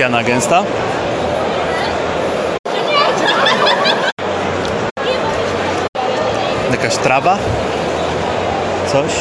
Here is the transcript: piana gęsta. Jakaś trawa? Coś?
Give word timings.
piana 0.00 0.22
gęsta. 0.22 0.64
Jakaś 6.70 6.96
trawa? 6.96 7.38
Coś? 8.92 9.12